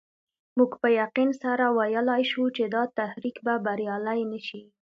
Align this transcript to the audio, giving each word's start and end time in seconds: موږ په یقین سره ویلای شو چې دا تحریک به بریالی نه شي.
موږ 0.57 0.71
په 0.81 0.87
یقین 1.01 1.29
سره 1.43 1.65
ویلای 1.77 2.23
شو 2.31 2.43
چې 2.55 2.63
دا 2.75 2.83
تحریک 2.97 3.35
به 3.45 3.53
بریالی 3.65 4.21
نه 4.31 4.39
شي. 4.47 4.61